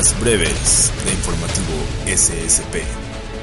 [0.00, 1.76] Las breves de informativo
[2.06, 2.76] SSP.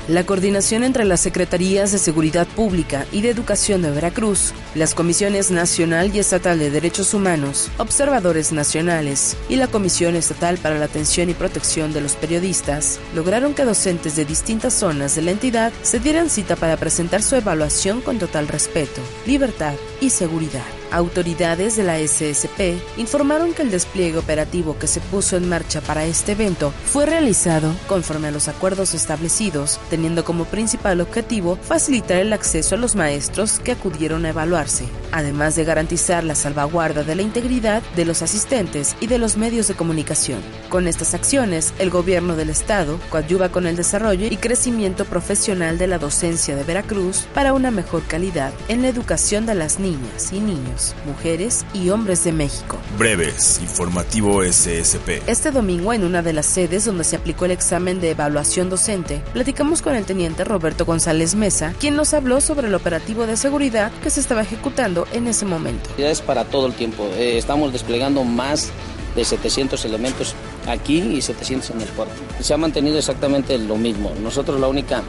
[0.07, 5.51] La coordinación entre las Secretarías de Seguridad Pública y de Educación de Veracruz, las Comisiones
[5.51, 11.29] Nacional y Estatal de Derechos Humanos, Observadores Nacionales y la Comisión Estatal para la Atención
[11.29, 15.99] y Protección de los Periodistas lograron que docentes de distintas zonas de la entidad se
[15.99, 20.76] dieran cita para presentar su evaluación con total respeto, libertad y seguridad.
[20.91, 26.05] Autoridades de la SSP informaron que el despliegue operativo que se puso en marcha para
[26.05, 32.31] este evento fue realizado conforme a los acuerdos establecidos, teniendo como principal objetivo facilitar el
[32.31, 37.21] acceso a los maestros que acudieron a evaluarse, además de garantizar la salvaguarda de la
[37.21, 40.39] integridad de los asistentes y de los medios de comunicación.
[40.69, 45.87] Con estas acciones, el gobierno del estado coadyuva con el desarrollo y crecimiento profesional de
[45.87, 50.39] la docencia de Veracruz para una mejor calidad en la educación de las niñas y
[50.39, 52.77] niños mujeres y hombres de México.
[52.97, 55.27] Breves, informativo SSP.
[55.27, 59.21] Este domingo, en una de las sedes donde se aplicó el examen de evaluación docente,
[59.33, 63.91] platicamos con el teniente Roberto González Mesa, quien nos habló sobre el operativo de seguridad
[64.03, 65.89] que se estaba ejecutando en ese momento.
[65.97, 67.07] Es para todo el tiempo.
[67.15, 68.71] Eh, estamos desplegando más
[69.15, 70.35] de 700 elementos
[70.67, 72.13] aquí y 700 en el puerto.
[72.39, 74.11] Se ha mantenido exactamente lo mismo.
[74.21, 75.01] Nosotros la única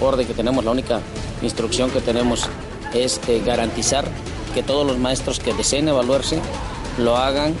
[0.00, 1.00] orden que tenemos, la única
[1.42, 2.48] instrucción que tenemos
[2.94, 4.04] es eh, garantizar
[4.50, 6.40] que todos los maestros que deseen evaluarse
[6.98, 7.54] lo hagan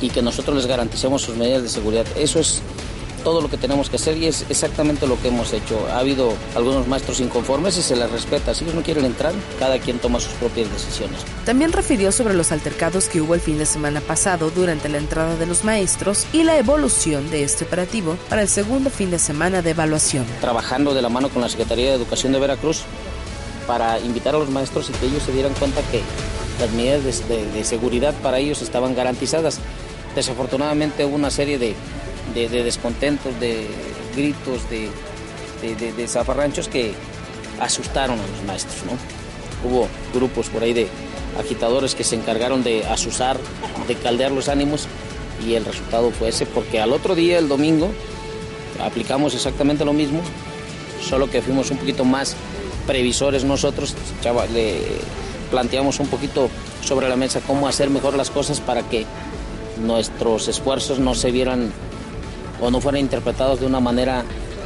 [0.00, 2.06] y que nosotros les garanticemos sus medidas de seguridad.
[2.16, 2.62] Eso es
[3.22, 5.86] todo lo que tenemos que hacer y es exactamente lo que hemos hecho.
[5.92, 8.54] Ha habido algunos maestros inconformes y se les respeta.
[8.54, 11.18] Si ellos no quieren entrar, cada quien toma sus propias decisiones.
[11.44, 15.36] También refirió sobre los altercados que hubo el fin de semana pasado durante la entrada
[15.36, 19.62] de los maestros y la evolución de este operativo para el segundo fin de semana
[19.62, 20.24] de evaluación.
[20.40, 22.82] Trabajando de la mano con la Secretaría de Educación de Veracruz
[23.66, 26.02] para invitar a los maestros y que ellos se dieran cuenta que
[26.60, 29.58] las medidas de, seguridad para ellos estaban garantizadas.
[30.14, 31.74] Desafortunadamente hubo una serie de,
[32.34, 33.66] descontentos, de
[34.14, 36.92] gritos, de, zafarranchos que
[37.60, 38.82] asustaron a los maestros.
[38.84, 39.68] ¿no?
[39.68, 40.88] Hubo grupos por ahí de
[41.38, 43.38] agitadores que se encargaron de asusar,
[43.88, 44.86] de caldear los ánimos
[45.46, 47.90] y el resultado fue ese, porque al otro día, el domingo,
[48.84, 50.20] aplicamos exactamente lo mismo,
[51.02, 52.36] solo que fuimos un poquito más
[52.86, 53.94] previsores nosotros,
[54.52, 54.78] le
[55.50, 56.48] planteamos un poquito
[56.82, 59.06] sobre la mesa cómo hacer mejor las cosas para que
[59.80, 61.72] nuestros esfuerzos no se vieran
[62.60, 64.24] o no fueran interpretados de una manera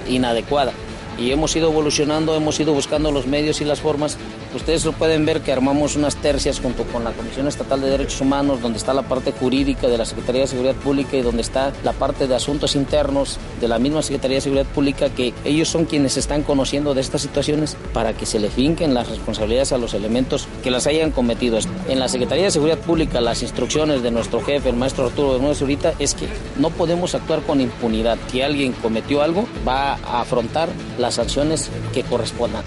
[0.08, 0.72] inadecuada.
[1.18, 4.18] Y hemos ido evolucionando, hemos ido buscando los medios y las formas
[4.54, 8.20] Ustedes lo pueden ver que armamos unas tercias junto con la Comisión Estatal de Derechos
[8.20, 11.72] Humanos, donde está la parte jurídica de la Secretaría de Seguridad Pública y donde está
[11.82, 15.86] la parte de asuntos internos de la misma Secretaría de Seguridad Pública, que ellos son
[15.86, 19.92] quienes están conociendo de estas situaciones para que se le finquen las responsabilidades a los
[19.92, 21.58] elementos que las hayan cometido.
[21.88, 25.40] En la Secretaría de Seguridad Pública, las instrucciones de nuestro jefe, el maestro Arturo de
[25.40, 26.28] Nueva ahorita, es que
[26.58, 28.18] no podemos actuar con impunidad.
[28.30, 32.64] Si alguien cometió algo, va a afrontar las sanciones que correspondan.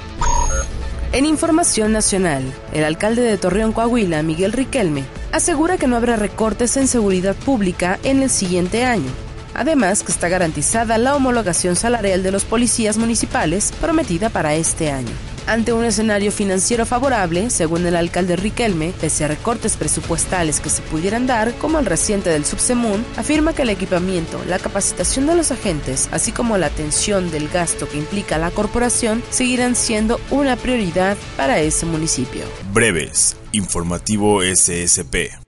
[1.13, 6.75] En información nacional, el alcalde de Torreón, Coahuila, Miguel Riquelme, asegura que no habrá recortes
[6.75, 9.09] en seguridad pública en el siguiente año.
[9.53, 15.36] Además, que está garantizada la homologación salarial de los policías municipales prometida para este año
[15.47, 20.81] ante un escenario financiero favorable, según el alcalde Riquelme, pese a recortes presupuestales que se
[20.83, 25.51] pudieran dar, como el reciente del Subsemun, afirma que el equipamiento, la capacitación de los
[25.51, 31.17] agentes, así como la atención del gasto que implica la corporación, seguirán siendo una prioridad
[31.35, 32.43] para ese municipio.
[32.73, 35.46] Breves, informativo SSP.